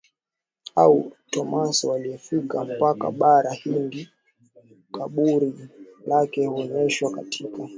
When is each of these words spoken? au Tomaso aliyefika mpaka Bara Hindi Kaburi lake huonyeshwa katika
au 0.75 1.11
Tomaso 1.29 1.93
aliyefika 1.93 2.65
mpaka 2.65 3.11
Bara 3.11 3.51
Hindi 3.53 4.09
Kaburi 4.91 5.69
lake 6.07 6.45
huonyeshwa 6.45 7.11
katika 7.11 7.69